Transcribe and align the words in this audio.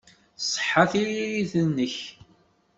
Tṣeḥḥa 0.39 0.83
tririt-nnek. 0.91 1.95